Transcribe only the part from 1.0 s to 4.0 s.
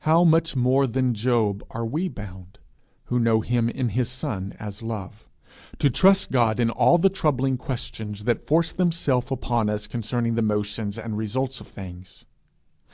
Job are we bound, who know him in